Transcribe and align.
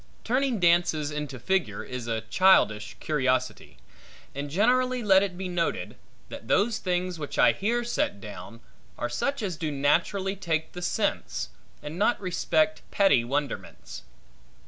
Turning 0.23 0.59
dances 0.59 1.11
into 1.11 1.37
figure, 1.37 1.83
is 1.83 2.07
a 2.07 2.21
childish 2.21 2.95
curiosity. 2.99 3.77
And 4.33 4.49
generally 4.49 5.03
let 5.03 5.21
it 5.21 5.37
be 5.37 5.47
noted, 5.47 5.95
that 6.29 6.47
those 6.47 6.79
things 6.79 7.19
which 7.19 7.37
I 7.37 7.51
here 7.51 7.83
set 7.83 8.19
down, 8.19 8.61
are 8.97 9.09
such 9.09 9.43
as 9.43 9.57
do 9.57 9.69
naturally 9.71 10.35
take 10.35 10.71
the 10.71 10.81
sense, 10.81 11.49
and 11.83 11.99
not 11.99 12.19
respect 12.19 12.81
petty 12.89 13.23
wonderments. 13.23 14.01